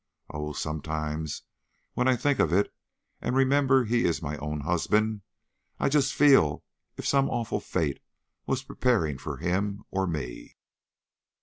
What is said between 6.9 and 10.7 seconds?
as if some awful fate was preparing for him or me!"